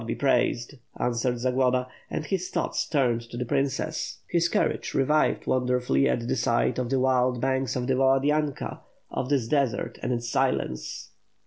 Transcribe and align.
"God 0.01 0.07
be 0.07 0.15
praised," 0.15 0.79
answered 0.99 1.37
Zagloba, 1.37 1.87
and 2.09 2.25
his 2.25 2.49
thoughts 2.49 2.87
turned 2.87 3.21
to 3.29 3.37
the 3.37 3.45
princess. 3.45 4.17
His 4.27 4.49
courage 4.49 4.95
revived 4.95 5.45
wonderfully 5.45 6.09
at 6.09 6.27
the 6.27 6.35
sight 6.35 6.79
of 6.79 6.89
the 6.89 6.99
wild 6.99 7.39
banks 7.39 7.75
of 7.75 7.85
the 7.85 7.93
Valadynka, 7.93 8.79
of 9.11 9.29
this 9.29 9.47
desert 9.47 9.99
and 10.01 10.11
its 10.11 10.27
silence. 10.27 11.11